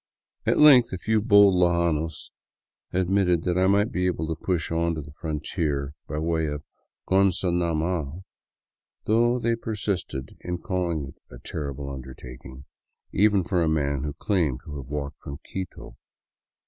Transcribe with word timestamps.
At 0.47 0.57
length 0.57 0.91
a 0.91 0.97
few 0.97 1.21
bold 1.21 1.53
lojanos 1.53 2.31
admitted 2.91 3.43
that 3.43 3.55
I 3.55 3.67
might 3.67 3.91
be 3.91 4.07
able 4.07 4.25
to 4.29 4.35
push 4.35 4.71
on 4.71 4.95
to 4.95 5.01
the 5.03 5.11
frontier 5.13 5.93
by 6.07 6.17
way 6.17 6.47
of 6.47 6.63
Gonzanama, 7.07 8.23
though 9.05 9.37
they 9.37 9.55
persisted 9.55 10.37
in 10.39 10.57
call 10.57 10.89
ing 10.89 11.07
it 11.09 11.21
a" 11.31 11.37
terrible 11.47 11.87
undertaking," 11.87 12.65
even 13.11 13.43
for 13.43 13.61
a 13.61 13.69
man 13.69 14.01
who 14.01 14.13
claimed 14.13 14.61
to 14.65 14.77
have 14.77 14.87
walked 14.87 15.19
from 15.21 15.37
Quito. 15.51 15.95